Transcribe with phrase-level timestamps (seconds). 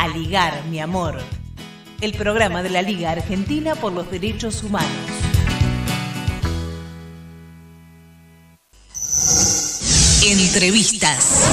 [0.00, 1.18] A Ligar, mi amor.
[2.00, 4.90] El programa de la Liga Argentina por los Derechos Humanos.
[10.24, 11.44] Entrevistas.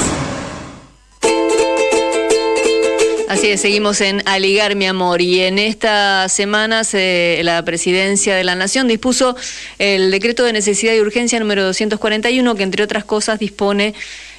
[3.28, 8.56] Así es, seguimos en Aligar mi amor y en esta semana la Presidencia de la
[8.56, 9.36] Nación dispuso
[9.78, 13.94] el decreto de necesidad y urgencia número 241 que entre otras cosas dispone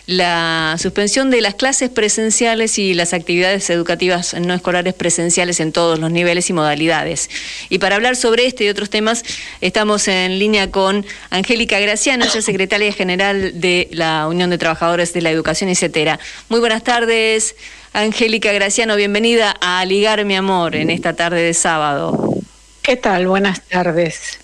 [0.08, 5.98] la suspensión de las clases presenciales y las actividades educativas no escolares presenciales en todos
[5.98, 7.28] los niveles y modalidades.
[7.68, 9.22] Y para hablar sobre este y otros temas,
[9.60, 15.12] estamos en línea con Angélica Graciano, ella es secretaria general de la Unión de Trabajadores
[15.12, 16.18] de la Educación, etcétera.
[16.48, 17.54] Muy buenas tardes,
[17.92, 22.34] Angélica Graciano, bienvenida a Ligar mi amor en esta tarde de sábado.
[22.80, 23.26] ¿Qué tal?
[23.26, 24.38] Buenas tardes.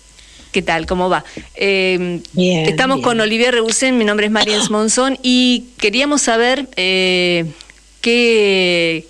[0.55, 0.85] ¿Qué tal?
[0.85, 1.25] ¿Cómo va?
[1.55, 7.43] Eh, estamos con Olivier Rebusén, mi nombre es Mariens Monzón y queríamos saber eh,
[7.99, 9.05] qué,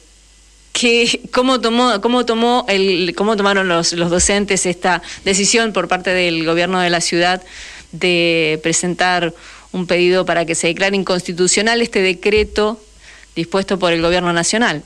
[1.31, 6.43] cómo tomó, cómo tomó el, cómo tomaron los, los docentes esta decisión por parte del
[6.45, 7.43] gobierno de la ciudad
[7.91, 9.31] de presentar
[9.71, 12.81] un pedido para que se declare inconstitucional este decreto
[13.35, 14.81] dispuesto por el gobierno nacional.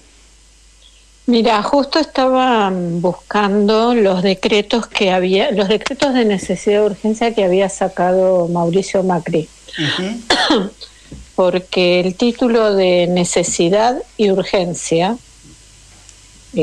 [1.30, 7.44] Mira, justo estaba buscando los decretos que había, los decretos de necesidad de urgencia que
[7.44, 9.47] había sacado Mauricio Macri.
[11.35, 15.17] Porque el título de necesidad y urgencia,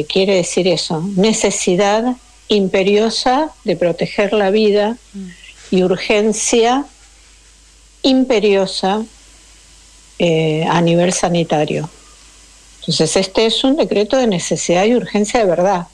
[0.08, 2.16] quiere decir eso, necesidad
[2.48, 4.96] imperiosa de proteger la vida
[5.70, 6.86] y urgencia
[8.02, 9.04] imperiosa
[10.18, 11.88] eh, a nivel sanitario.
[12.86, 15.86] Entonces, este es un decreto de necesidad y urgencia de verdad,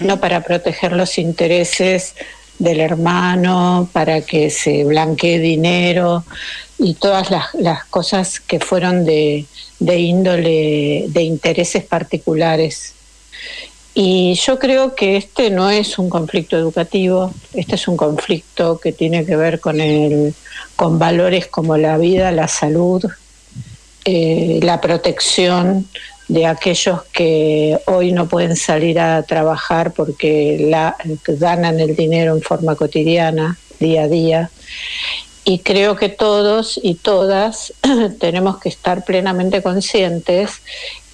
[0.00, 2.14] no para proteger los intereses
[2.58, 6.24] del hermano, para que se blanquee dinero
[6.78, 9.44] y todas las, cosas que fueron de,
[9.78, 12.94] de índole, de intereses particulares.
[13.94, 18.92] Y yo creo que este no es un conflicto educativo, este es un conflicto que
[18.92, 20.34] tiene que ver con, el,
[20.76, 23.04] con valores como la vida, la salud,
[24.04, 25.88] eh, la protección
[26.28, 30.70] de aquellos que hoy no pueden salir a trabajar porque
[31.26, 34.50] ganan el dinero en forma cotidiana, día a día.
[35.44, 37.72] Y creo que todos y todas
[38.20, 40.60] tenemos que estar plenamente conscientes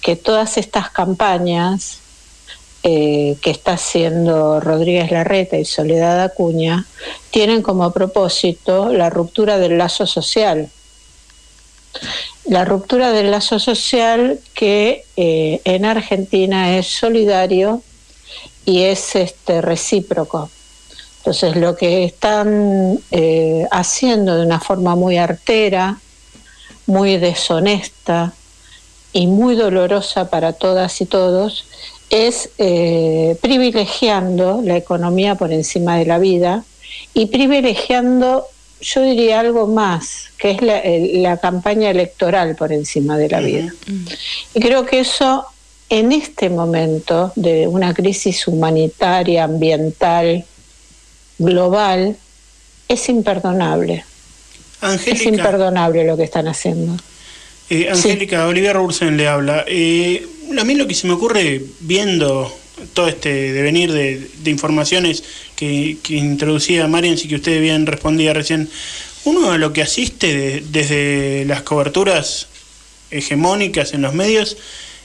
[0.01, 1.99] que todas estas campañas
[2.83, 6.85] eh, que está haciendo Rodríguez Larreta y Soledad Acuña
[7.31, 10.69] tienen como propósito la ruptura del lazo social
[12.45, 17.81] la ruptura del lazo social que eh, en Argentina es solidario
[18.65, 20.49] y es este recíproco.
[21.17, 25.99] Entonces lo que están eh, haciendo de una forma muy artera,
[26.85, 28.33] muy deshonesta
[29.11, 31.65] y muy dolorosa para todas y todos
[32.11, 36.63] es eh, privilegiando la economía por encima de la vida
[37.15, 38.45] y privilegiando
[38.81, 43.73] yo diría algo más, que es la, campaña electoral por encima de la vida.
[44.53, 45.45] Y creo que eso
[45.89, 50.45] en este momento de una crisis humanitaria, ambiental,
[51.37, 52.17] global,
[52.87, 54.03] es imperdonable.
[55.05, 56.95] es imperdonable lo que están haciendo.
[57.69, 59.65] Eh, Angélica, Olivia Olivia le habla.
[59.67, 60.27] Eh,
[60.59, 62.55] a mí lo que se me ocurre viendo
[62.93, 65.23] todo este devenir de, informaciones
[65.55, 68.69] que, introducía Marian y que usted bien respondía recién,
[69.23, 72.47] uno a lo que asiste desde las coberturas
[73.11, 74.57] hegemónicas en los medios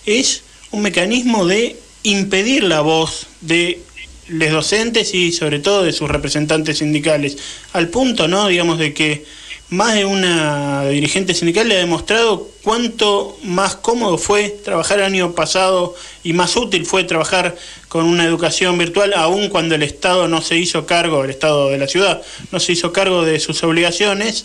[0.06, 3.80] es un mecanismo de impedir la voz de
[4.28, 7.36] los docentes y sobre todo de sus representantes sindicales,
[7.72, 8.48] al punto, ¿no?
[8.48, 9.24] digamos, de que
[9.70, 15.32] más de una dirigente sindical le ha demostrado cuánto más cómodo fue trabajar el año
[15.32, 15.94] pasado
[16.24, 17.56] y más útil fue trabajar
[17.88, 21.78] con una educación virtual, aun cuando el Estado no se hizo cargo, el Estado de
[21.78, 22.20] la ciudad,
[22.50, 24.44] no se hizo cargo de sus obligaciones,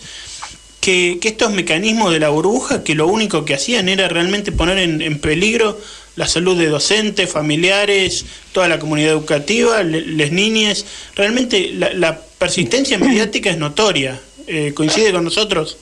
[0.80, 5.20] que, estos mecanismos de la burbuja, que lo único que hacían era realmente poner en,
[5.20, 5.80] peligro
[6.16, 10.86] la salud de docentes, familiares, toda la comunidad educativa, las niñas,
[11.16, 14.22] realmente la, la persistencia mediática es notoria.
[14.48, 15.78] Eh, ¿Coincide con nosotros?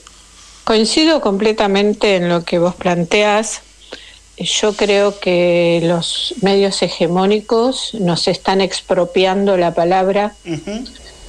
[0.64, 3.62] Coincido completamente en lo que vos planteas.
[4.38, 10.36] Yo creo que los medios hegemónicos nos están expropiando la palabra.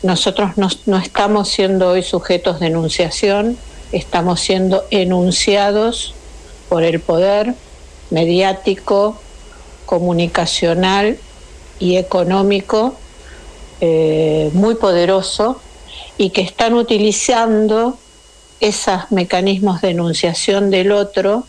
[0.03, 3.59] Nosotros no, estamos siendo hoy sujetos de enunciación,
[3.93, 6.15] estamos siendo enunciados
[6.69, 7.55] por el poder
[8.11, 9.19] mediático,
[9.85, 11.19] comunicacional
[11.79, 12.95] y económico
[13.81, 15.61] eh, muy poderoso
[16.17, 17.99] y que están utilizando
[18.61, 21.47] esos mecanismos de enunciación del otro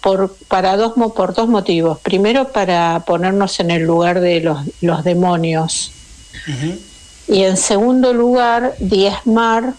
[0.00, 2.00] por, para dos, por dos motivos.
[2.00, 5.92] Primero, para ponernos en el lugar de los, los demonios.
[7.28, 9.74] Y en segundo lugar, diezmar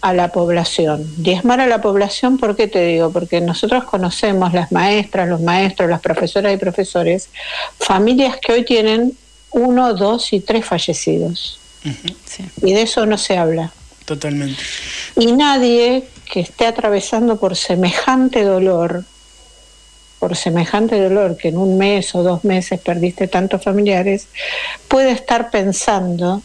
[0.00, 1.06] a la población.
[1.16, 3.10] Diezmar a la población, ¿por qué te digo?
[3.10, 7.30] Porque nosotros conocemos las maestras, los maestros, las profesoras y profesores,
[7.78, 9.16] familias que hoy tienen
[9.50, 11.58] uno, dos y tres fallecidos.
[12.62, 13.72] Y de eso no se habla.
[14.04, 14.62] Totalmente.
[15.16, 19.04] Y nadie que esté atravesando por semejante dolor,
[20.18, 24.28] por semejante dolor que en un mes o dos meses perdiste tantos familiares,
[24.88, 26.42] puede estar pensando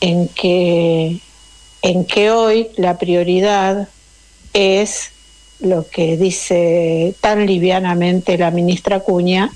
[0.00, 1.18] en que,
[1.82, 3.88] en que hoy la prioridad
[4.52, 5.10] es
[5.60, 9.50] lo que dice tan livianamente la ministra Cuña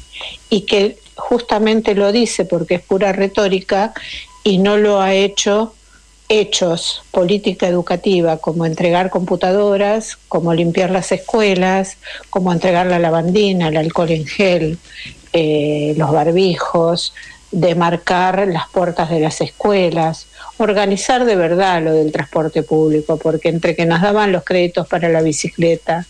[0.49, 3.93] y que justamente lo dice porque es pura retórica
[4.49, 5.75] y no lo ha hecho
[6.31, 11.99] hechos, política educativa, como entregar computadoras, como limpiar las escuelas,
[12.31, 14.79] como entregar la lavandina, el alcohol en gel,
[15.35, 17.12] eh, los barbijos,
[17.50, 23.77] demarcar las puertas de las escuelas, organizar de verdad lo del transporte público, porque entre
[23.77, 26.06] que nos daban los créditos para la bicicleta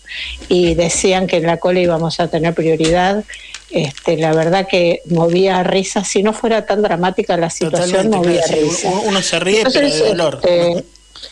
[0.49, 3.25] y decían que en la cola íbamos a tener prioridad,
[3.71, 8.91] este, la verdad que movía risa, si no fuera tan dramática la situación, movía risa.
[9.05, 10.41] Uno se ríe, pero de dolor.
[10.43, 10.85] Este,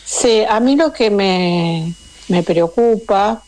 [0.05, 1.93] sí, a mí lo que me,
[2.43, 3.41] preocupa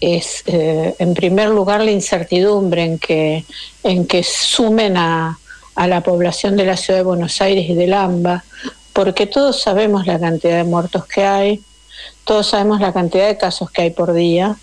[0.00, 3.44] es, eh, en primer lugar, la incertidumbre en que,
[3.82, 5.38] en que sumen a,
[5.74, 8.44] a la población de la ciudad de Buenos Aires y del AMBA,
[8.92, 11.62] porque todos sabemos la cantidad de muertos que hay,
[12.24, 14.56] todos sabemos la cantidad de casos que hay por día,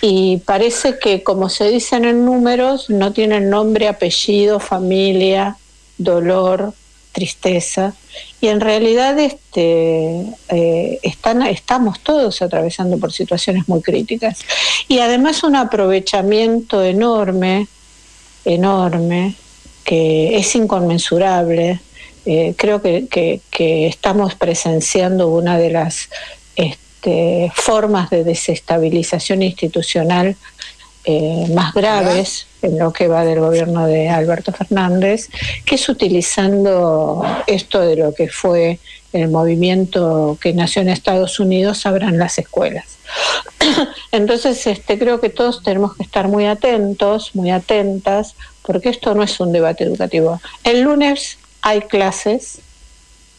[0.00, 5.56] y parece que, como se dicen en números, no tienen nombre, apellido, familia,
[5.98, 6.74] dolor,
[7.12, 7.94] tristeza.
[8.40, 14.40] Y en realidad este, eh, están, estamos todos atravesando por situaciones muy críticas.
[14.88, 17.68] Y además un aprovechamiento enorme,
[18.44, 19.36] enorme,
[19.84, 21.80] que es inconmensurable.
[22.26, 23.06] Eh, creo que,
[23.50, 26.08] que, estamos presenciando una de las
[27.54, 30.36] formas de desestabilización institucional
[31.06, 35.28] eh, más graves en lo que va del gobierno de Alberto Fernández,
[35.66, 38.78] que es utilizando esto de lo que fue
[39.12, 42.96] el movimiento que nació en Estados Unidos, abran las escuelas.
[44.12, 49.22] Entonces, este, creo que todos tenemos que estar muy atentos, muy atentas, porque esto no
[49.22, 50.40] es un debate educativo.
[50.64, 52.60] El lunes hay clases,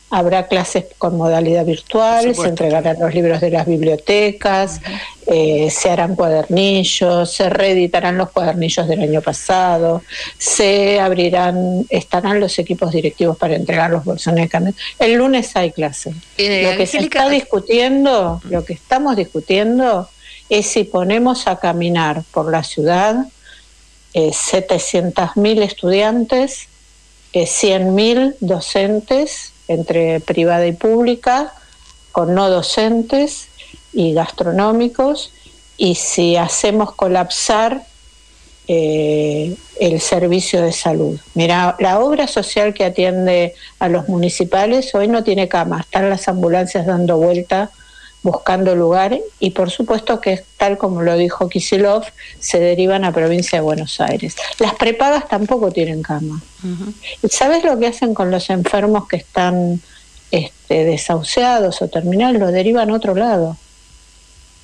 [0.09, 4.79] Habrá clases con modalidad virtual, se entregarán los libros de las bibliotecas,
[5.27, 10.03] eh, se harán cuadernillos, se reeditarán los cuadernillos del año pasado,
[10.37, 14.73] se abrirán, estarán los equipos directivos para entregar los bolsones de cambio.
[14.99, 16.13] El lunes hay clase.
[16.37, 20.07] Eh, lo que se está discutiendo, lo que estamos discutiendo
[20.49, 23.25] es si ponemos a caminar por la ciudad
[24.13, 26.69] eh, 700.000 estudiantes,
[27.33, 31.53] eh, 100.000 docentes, entre privada y pública,
[32.11, 33.47] con no docentes
[33.93, 35.31] y gastronómicos,
[35.77, 37.83] y si hacemos colapsar
[38.67, 41.19] eh, el servicio de salud.
[41.35, 46.27] Mira, la obra social que atiende a los municipales hoy no tiene cama, están las
[46.27, 47.69] ambulancias dando vuelta
[48.25, 52.03] buscando lugar y por supuesto que tal como lo dijo Kisilov,
[52.39, 54.35] se derivan a provincia de Buenos Aires.
[54.57, 56.41] Las prepagas tampoco tienen cama.
[57.21, 59.79] ¿Y sabes lo que hacen con los enfermos que están
[60.31, 62.41] este, desahuciados o terminales?
[62.41, 63.57] Los derivan a otro lado.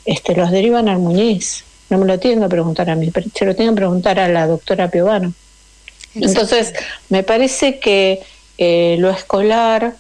[0.06, 1.64] Este, los derivan al Muñiz.
[1.92, 4.48] No me lo tienen que preguntar a mí, se lo tienen que preguntar a la
[4.48, 5.34] doctora Piovano.
[6.16, 6.74] Entonces,
[7.10, 8.24] me parece que
[8.58, 9.94] eh, lo escolar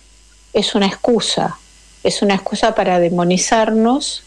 [0.51, 1.59] es una excusa
[2.03, 4.23] es una excusa para demonizarnos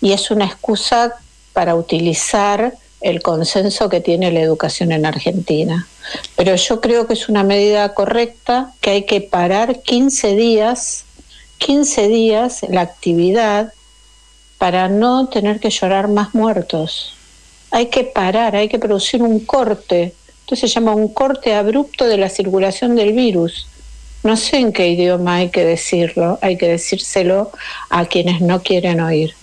[0.00, 1.16] y es una excusa
[1.52, 5.86] para utilizar el consenso que tiene la educación en Argentina.
[6.36, 11.04] Pero yo creo que es una medida correcta, que hay que parar 15 días,
[11.58, 13.72] 15 días la actividad
[14.58, 17.14] para no tener que llorar más muertos.
[17.70, 20.14] Hay que parar, hay que producir un corte.
[20.40, 23.68] Entonces se llama un corte abrupto de la circulación del virus.
[24.22, 27.52] No sé en qué idioma hay que decirlo, hay que decírselo
[27.88, 29.34] a quienes no quieren oír.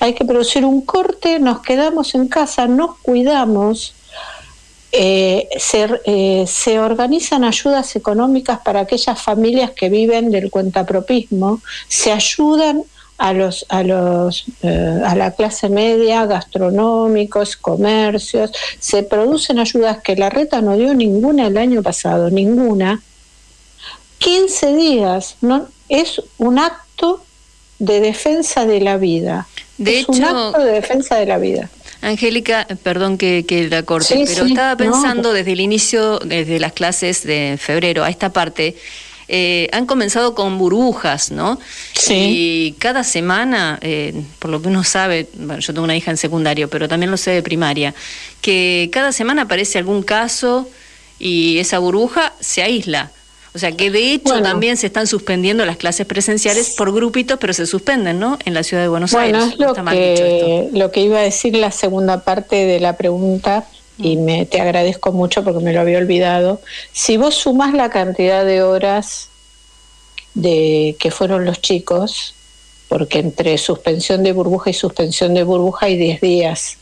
[0.00, 3.94] Hay que producir un corte, nos quedamos en casa, nos cuidamos,
[4.92, 5.48] eh,
[6.04, 12.84] eh, se, organizan ayudas económicas para aquellas familias que viven del cuentapropismo, se ayudan
[13.18, 20.16] a los a los eh, a la clase media, gastronómicos, comercios, se producen ayudas que
[20.16, 23.02] la reta no dio ninguna el año pasado, ninguna
[24.24, 25.68] 15 días, ¿no?
[25.90, 27.22] Es un acto
[27.78, 29.46] de defensa de la vida.
[29.76, 31.68] De es un acto de defensa de la vida.
[32.00, 37.24] Angélica, perdón que, que la corte, pero estaba pensando desde el inicio, desde las clases
[37.24, 38.76] de febrero a esta parte,
[39.28, 41.58] eh, han comenzado con burbujas, ¿no?
[41.92, 42.14] Sí.
[42.14, 46.16] Y cada semana, eh, por lo que uno sabe, bueno, yo tengo una hija en
[46.16, 47.94] secundario, pero también lo sé de primaria,
[48.40, 50.66] que cada semana aparece algún caso
[51.18, 53.12] y esa burbuja se aísla.
[53.54, 57.52] O sea que de hecho también se están suspendiendo las clases presenciales por grupitos, pero
[57.52, 58.36] se suspenden, ¿no?
[58.44, 59.56] En la ciudad de Buenos Aires.
[59.56, 63.64] Bueno, es lo, que, lo que iba a decir la segunda parte de la pregunta
[63.96, 64.24] y mm.
[64.24, 66.60] me te agradezco mucho porque me lo había olvidado.
[66.92, 69.28] Si vos sumas la cantidad de horas
[70.34, 72.34] de que fueron los chicos,
[72.88, 76.76] porque entre suspensión de burbuja y suspensión de burbuja hay 10 días.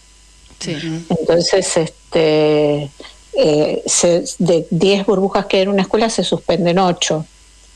[0.58, 0.76] Sí.
[1.10, 2.88] Entonces, este
[3.34, 3.82] eh,
[4.38, 7.26] de 10 burbujas que hay en una escuela se suspenden 8.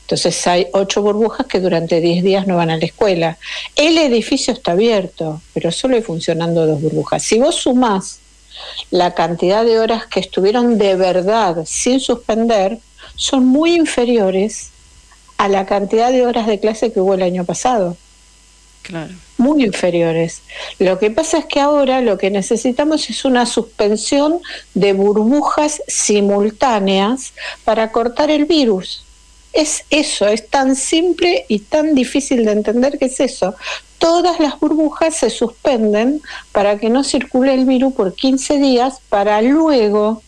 [0.01, 3.37] Entonces hay 8 burbujas que durante 10 días no van a la escuela.
[3.75, 7.23] El edificio está abierto, pero solo hay funcionando dos burbujas.
[7.23, 8.19] Si vos sumás
[8.89, 12.79] la cantidad de horas que estuvieron de verdad sin suspender,
[13.15, 14.69] son muy inferiores
[15.37, 17.97] a la cantidad de horas de clase que hubo el año pasado.
[18.83, 20.41] Claro muy inferiores.
[20.79, 24.39] Lo que pasa es que ahora lo que necesitamos es una suspensión
[24.73, 29.03] de burbujas simultáneas para cortar el virus.
[29.53, 33.55] Es eso, es tan simple y tan difícil de entender que es eso.
[33.97, 39.41] Todas las burbujas se suspenden para que no circule el virus por 15 días para
[39.41, 40.21] luego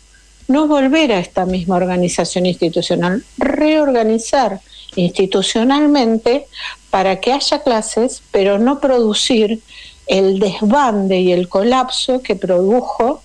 [0.48, 4.62] no volver a esta misma organización institucional, reorganizar
[4.96, 6.46] institucionalmente
[6.89, 9.60] para que haya clases, pero no producir
[10.08, 13.22] el desbande y el colapso que produjo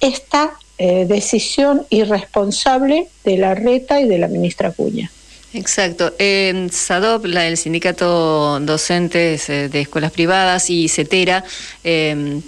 [0.00, 5.10] esta eh, decisión irresponsable de la RETA y de la ministra Cuña.
[5.54, 6.12] Exacto.
[6.18, 11.44] Eh, SADOP, la, el sindicato docentes eh, de escuelas privadas y CETERA
[11.84, 12.40] eh,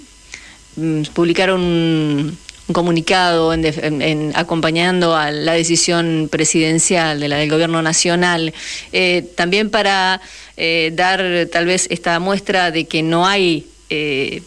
[0.75, 8.53] mm, publicaron un comunicado en, acompañando a la decisión presidencial de la del gobierno nacional,
[8.91, 10.21] eh, también para
[10.57, 14.41] eh, dar tal vez esta muestra de que no hay eh,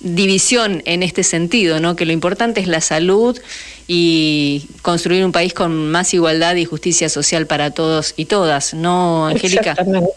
[0.00, 1.96] división en este sentido, ¿no?
[1.96, 3.38] que lo importante es la salud
[3.86, 9.26] y construir un país con más igualdad y justicia social para todos y todas, ¿no,
[9.26, 9.70] Angélica?
[9.72, 10.12] Exactamente,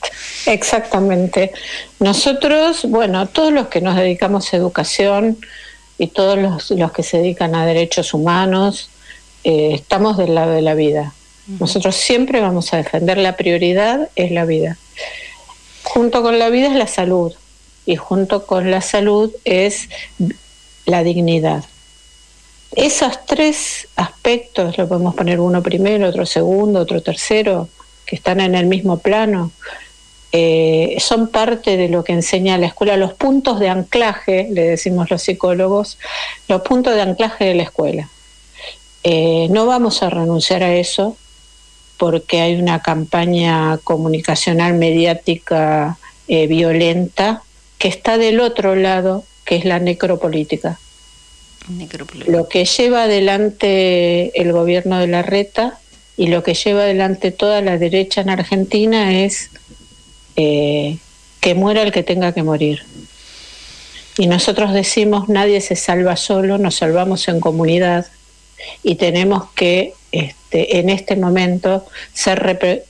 [0.46, 1.51] exactamente.
[2.00, 5.38] Nosotros, bueno, todos los que nos dedicamos a educación,
[6.01, 8.89] y todos los, que se dedican a derechos humanos,
[9.43, 11.13] eh, estamos del lado de la vida.
[11.60, 14.79] Nosotros siempre vamos a defender la prioridad, es la vida.
[15.84, 17.34] Junto con la vida es la salud
[17.86, 19.89] y junto con la salud es
[20.88, 21.65] la dignidad.
[22.75, 27.70] Esos tres aspectos, lo podemos poner uno primero, otro segundo, otro tercero,
[28.08, 29.51] que están en el mismo plano,
[30.34, 35.10] eh, son parte de lo que enseña la escuela, los puntos de anclaje, le decimos
[35.10, 35.98] los psicólogos,
[36.48, 38.10] los puntos de anclaje de la escuela.
[39.04, 41.18] Eh, no vamos a renunciar a eso
[41.98, 45.98] porque hay una campaña comunicacional mediática
[46.28, 47.44] eh, violenta
[47.78, 50.80] que está del otro lado, que es la necropolítica.
[51.68, 52.32] necropolítica.
[52.32, 55.80] Lo que lleva adelante el gobierno de la reta
[56.16, 59.50] y lo que lleva adelante toda la derecha en Argentina es
[60.36, 60.98] eh,
[61.40, 62.84] que muera el que tenga que morir.
[64.18, 68.08] Y nosotros decimos, nadie se salva solo, nos salvamos en comunidad
[68.84, 72.40] y tenemos que este, en este momento ser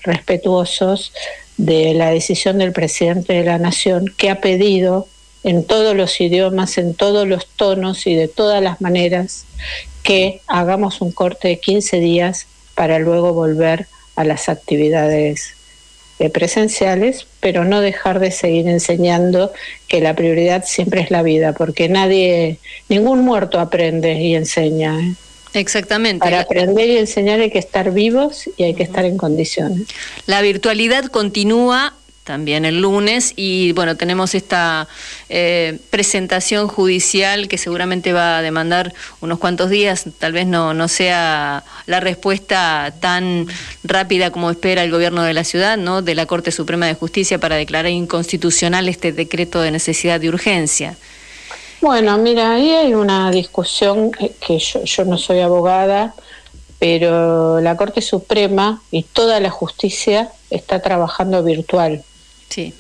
[0.04, 1.14] respetuosos
[1.58, 5.08] de la decisión del presidente de la Nación que ha pedido
[5.44, 9.46] en todos los idiomas, en todos los tonos y de todas las maneras
[10.04, 15.56] que hagamos un corte de 15 días para luego volver a las actividades
[16.30, 19.52] presenciales, pero no dejar de seguir enseñando
[19.88, 22.58] que la prioridad siempre es la vida, porque nadie,
[22.90, 25.00] ningún muerto aprende y enseña.
[25.00, 25.14] ¿eh?
[25.54, 26.20] Exactamente.
[26.20, 29.88] Para aprender y enseñar hay que estar vivos y hay que estar en condiciones.
[30.26, 34.88] La virtualidad continúa también el lunes y bueno, tenemos esta
[35.30, 40.88] eh, presentación judicial que seguramente va a demandar unos cuantos días, tal vez no, no
[40.88, 43.48] sea la respuesta tan
[43.84, 46.02] rápida como espera el gobierno de la ciudad, ¿no?
[46.02, 50.96] de la Corte Suprema de Justicia para declarar inconstitucional este decreto de necesidad de urgencia.
[51.82, 56.14] Bueno, mira, ahí hay una discusión que yo, yo no soy abogada,
[56.78, 62.04] pero la Corte Suprema y toda la justicia está trabajando virtual.
[62.52, 62.74] Sí.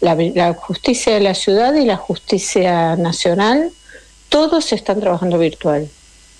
[0.00, 3.72] La, justicia de la ciudad y la justicia nacional,
[4.28, 5.88] todos están trabajando virtual,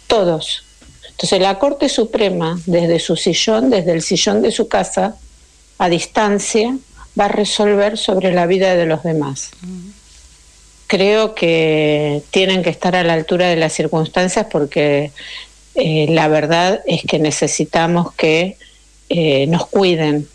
[0.07, 0.63] todos.
[1.11, 5.17] Entonces la Corte Suprema, desde su sillón, desde el sillón de su casa,
[5.79, 6.79] a distancia,
[7.19, 9.51] va a resolver sobre la vida de los demás.
[10.87, 15.11] creo que tienen que estar a la altura de las circunstancias porque
[15.75, 18.57] eh, la verdad es que necesitamos que
[19.09, 20.29] eh, nos cuiden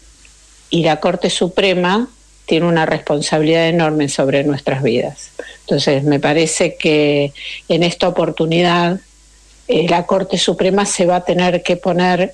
[0.69, 2.09] y la Corte Suprema
[2.45, 5.31] tiene una responsabilidad enorme sobre nuestras vidas.
[5.62, 7.33] Entonces, me parece que
[7.69, 9.00] en esta oportunidad
[9.67, 12.33] eh, la Corte Suprema se va a tener que poner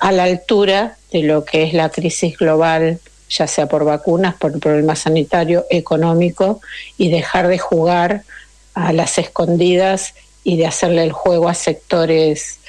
[0.00, 2.98] a la altura de lo que es la crisis global
[3.28, 6.60] ya sea por vacunas, por el problema sanitario, económico,
[6.96, 8.22] y dejar de jugar
[8.74, 12.60] a las escondidas y de hacerle el juego a sectores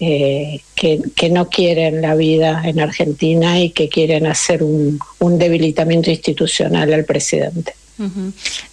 [0.00, 4.98] eh, que, no quieren la vida en Argentina y que quieren hacer un
[5.38, 7.74] debilitamiento institucional al presidente.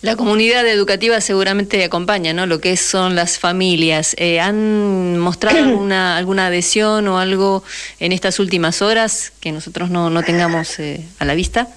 [0.01, 2.47] La comunidad educativa seguramente acompaña, ¿no?
[2.47, 4.15] Lo que son las familias.
[4.17, 7.63] Eh, ¿Han mostrado alguna, alguna adhesión o algo
[7.99, 11.67] en estas últimas horas que nosotros no, no tengamos eh, a la vista?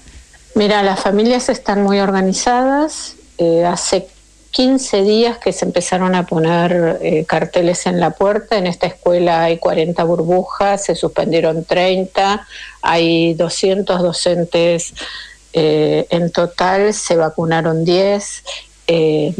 [0.55, 3.15] Mira, las familias están muy organizadas.
[3.37, 4.07] Eh, hace
[4.55, 8.57] 15 días que se empezaron a poner carteles en la puerta.
[8.57, 12.47] En esta escuela hay 40 burbujas, se suspendieron 30,
[12.81, 14.93] hay 200 docentes
[15.57, 18.43] eh, en total se vacunaron 10.
[18.87, 19.33] Eh,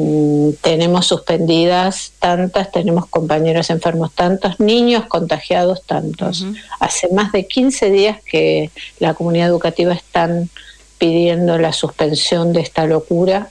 [0.62, 6.46] tenemos suspendidas tantas, tenemos compañeros enfermos tantos, niños contagiados tantos.
[6.80, 10.50] Hace más de 15 días que la comunidad educativa están
[10.98, 13.50] pidiendo la suspensión de esta locura,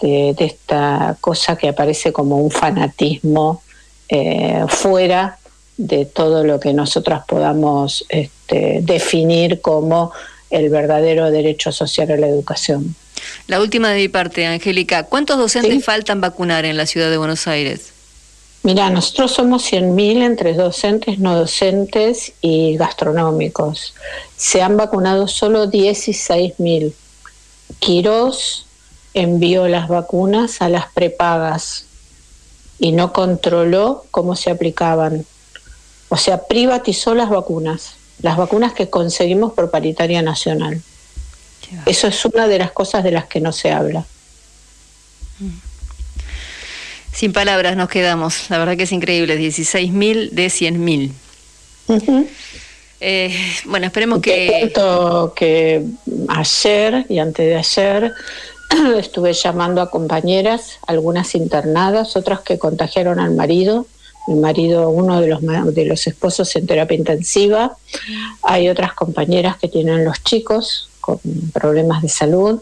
[0.00, 3.62] este, de esta cosa que aparece como un fanatismo
[4.08, 5.38] eh, fuera
[5.76, 10.12] de todo lo que nosotras podamos este, definir como
[10.50, 12.94] el verdadero derecho social a la educación.
[13.46, 17.46] La última de mi parte, Angélica, ¿cuántos docentes faltan vacunar en la ciudad de Buenos
[17.46, 17.92] Aires?
[18.62, 23.94] Mira, nosotros somos 100.000 entre docentes, no docentes y gastronómicos.
[24.36, 26.92] Se han vacunado solo 16.000.
[27.78, 28.66] Quirós
[29.14, 31.86] envió las vacunas a las prepagas
[32.78, 35.24] y no controló cómo se aplicaban.
[36.08, 40.80] O sea, privatizó las vacunas las vacunas que conseguimos por paritaria nacional.
[41.86, 44.04] Eso es una de las cosas de las que no se habla.
[45.38, 45.48] Mm.
[47.12, 48.50] Sin palabras nos quedamos.
[48.50, 49.38] La verdad que es increíble.
[49.38, 51.12] 16.000 de 100.000.
[53.00, 54.72] eh, bueno, esperemos que...
[55.36, 55.84] que
[56.28, 58.12] ayer y antes de ayer
[58.98, 63.86] estuve llamando a compañeras, algunas internadas, otras que contagiaron al marido
[64.26, 65.40] mi marido, uno de los,
[65.74, 67.76] de los esposos en terapia intensiva.
[68.42, 71.18] Hay otras compañeras que tienen los chicos con
[71.52, 72.60] problemas de salud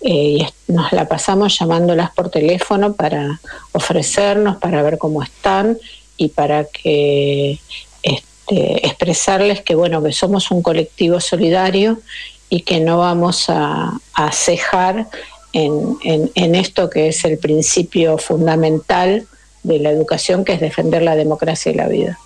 [0.00, 3.40] eh, y nos la pasamos llamándolas por teléfono para
[3.72, 5.76] ofrecernos, para ver cómo están
[6.16, 7.58] y para que
[8.02, 12.00] este, expresarles que bueno que somos un colectivo solidario
[12.48, 13.98] y que no vamos a,
[14.32, 15.06] cejar
[15.52, 19.26] en, esto que es el principio fundamental
[19.62, 22.18] de la educación, que es defender la democracia y la vida.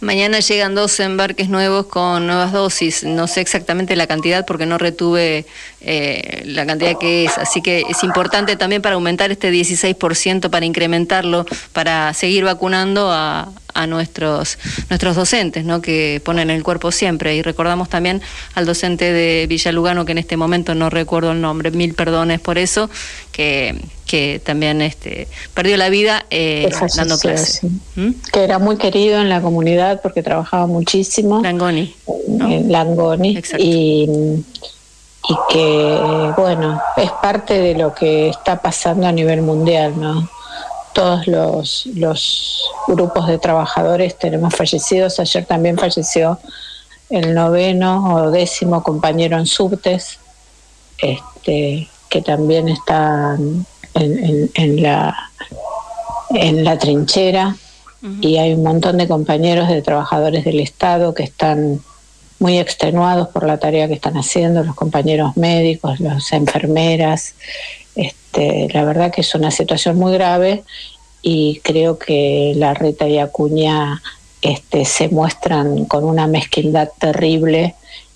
[0.00, 3.02] Mañana llegan dos embarques nuevos con nuevas dosis.
[3.02, 5.44] No sé exactamente la cantidad porque no retuve
[5.80, 7.36] eh, la cantidad que es.
[7.36, 13.50] Así que es importante también para aumentar este 16%, para incrementarlo, para seguir vacunando a,
[13.74, 15.80] a nuestros, nuestros docentes, ¿no?
[15.80, 17.36] que ponen el cuerpo siempre.
[17.36, 18.20] Y recordamos también
[18.54, 22.58] al docente de Villalugano, que en este momento no recuerdo el nombre, mil perdones por
[22.58, 22.90] eso,
[23.32, 27.60] que, que también este, perdió la vida eh, dando clases.
[27.94, 28.10] ¿Mm?
[28.32, 31.40] Que era muy querido en la comunidad porque trabajaba muchísimo.
[31.40, 31.94] Langoni.
[32.06, 33.40] En Langoni.
[33.58, 34.08] Y,
[35.28, 40.28] y que, bueno, es parte de lo que está pasando a nivel mundial, ¿no?
[40.92, 45.20] Todos los, los grupos de trabajadores tenemos fallecidos.
[45.20, 46.38] Ayer también falleció
[47.10, 50.18] el noveno o décimo compañero en subtes,
[50.98, 53.36] este, que también está
[53.94, 55.16] en, en, la,
[56.30, 57.56] en la trinchera.
[58.20, 61.80] Y hay un montón de compañeros de trabajadores del Estado que están
[62.38, 67.34] muy extenuados por la tarea que están haciendo, los compañeros médicos, las enfermeras,
[68.28, 70.62] este, la verdad que es una situación muy grave
[71.22, 74.02] y creo que la Reta y Acuña
[74.42, 77.74] este, se muestran con una mezquindad terrible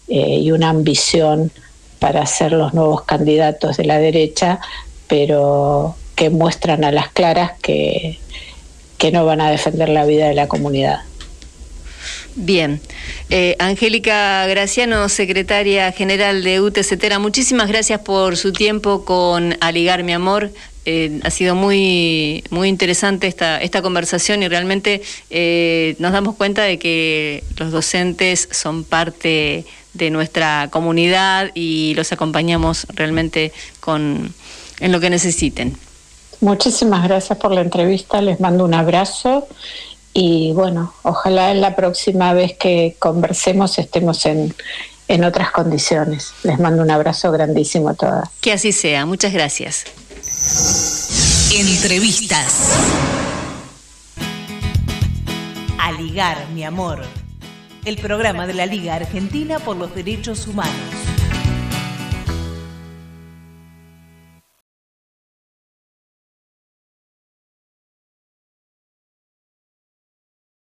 [0.08, 1.50] eh, y una ambición
[1.98, 4.60] para ser los nuevos candidatos de la derecha,
[5.08, 8.18] pero que muestran a las claras que,
[8.98, 11.00] que no van a defender la vida de la comunidad.
[12.34, 12.80] Bien.
[13.28, 20.12] Eh, Angélica Graciano, secretaria general de UTCTera, muchísimas gracias por su tiempo con Aligar Mi
[20.12, 20.50] Amor.
[20.84, 26.62] Eh, ha sido muy, muy interesante esta, esta conversación y realmente eh, nos damos cuenta
[26.62, 34.34] de que los docentes son parte de nuestra comunidad y los acompañamos realmente con
[34.80, 35.76] en lo que necesiten.
[36.40, 39.46] Muchísimas gracias por la entrevista, les mando un abrazo
[40.14, 44.54] y bueno, ojalá la próxima vez que conversemos estemos en,
[45.08, 46.32] en otras condiciones.
[46.42, 48.28] Les mando un abrazo grandísimo a todas.
[48.40, 49.84] Que así sea, muchas gracias.
[51.54, 52.72] Entrevistas.
[55.78, 57.02] A ligar, mi amor.
[57.84, 61.11] El programa de la Liga Argentina por los Derechos Humanos.